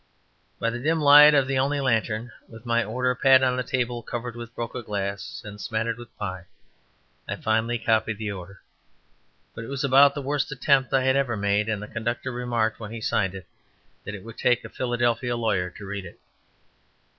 [0.57, 4.01] By the dim light of only that lantern, with my order pad on a table
[4.01, 6.45] covered with broken glass, and smattered with pie,
[7.29, 8.63] I finally copied the order,
[9.53, 12.79] but it was about the worst attempt I had ever made; and the conductor remarked
[12.79, 13.45] when he signed it,
[14.03, 16.19] that it would take a Philadelphia lawyer to read it.